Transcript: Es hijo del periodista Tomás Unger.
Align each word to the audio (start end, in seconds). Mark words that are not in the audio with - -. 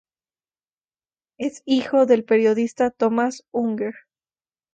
Es 1.37 1.61
hijo 1.67 2.07
del 2.07 2.23
periodista 2.23 2.89
Tomás 2.89 3.45
Unger. 3.51 3.93